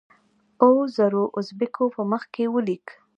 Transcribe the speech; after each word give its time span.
اوو 0.63 0.81
زرو 0.97 1.23
اوزبیکو 1.37 1.83
په 1.95 2.01
مخ 2.11 2.23
کې 2.33 2.43
ولیک. 2.53 2.85